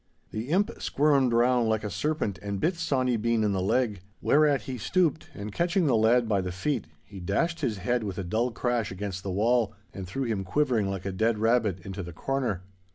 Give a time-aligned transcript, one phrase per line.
[0.31, 4.63] The imp squirmed round like a serpent and bit Sawny Bean in the leg, whereat
[4.63, 8.23] he stooped, and catching the lad by the feet, he dashed his head with a
[8.23, 12.13] dull crash against the wall, and threw him quivering like a dead rabbit into the
[12.13, 12.63] corner.